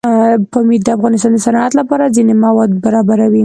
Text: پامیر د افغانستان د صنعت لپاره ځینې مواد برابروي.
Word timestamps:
پامیر 0.51 0.81
د 0.85 0.87
افغانستان 0.97 1.31
د 1.33 1.39
صنعت 1.45 1.71
لپاره 1.79 2.13
ځینې 2.15 2.33
مواد 2.43 2.71
برابروي. 2.83 3.39